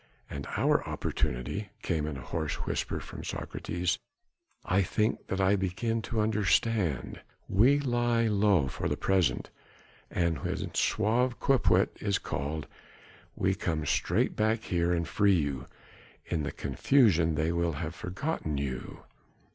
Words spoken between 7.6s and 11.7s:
lie low for the present and when sauve qui